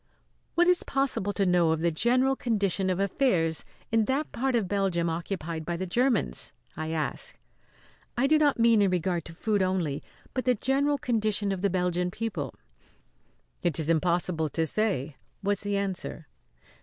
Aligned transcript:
"What 0.55 0.67
is 0.67 0.81
possible 0.81 1.31
to 1.33 1.45
know 1.45 1.69
of 1.69 1.81
the 1.81 1.91
general 1.91 2.35
condition 2.35 2.89
of 2.89 2.99
affairs 2.99 3.63
in 3.91 4.05
that 4.05 4.31
part 4.31 4.55
of 4.55 4.67
Belgium 4.67 5.11
occupied 5.11 5.63
by 5.63 5.77
the 5.77 5.85
Germans?" 5.85 6.53
I 6.75 6.89
asked. 6.89 7.37
"I 8.17 8.25
do 8.25 8.39
not 8.39 8.57
mean 8.59 8.81
in 8.81 8.89
regard 8.89 9.25
to 9.25 9.35
food 9.35 9.61
only, 9.61 10.01
but 10.33 10.45
the 10.45 10.55
general 10.55 10.97
condition 10.97 11.51
of 11.51 11.61
the 11.61 11.69
Belgian 11.69 12.09
people." 12.09 12.55
"It 13.61 13.77
is 13.79 13.91
impossible 13.91 14.49
to 14.49 14.65
say," 14.65 15.17
was 15.43 15.61
the 15.61 15.77
answer. 15.77 16.25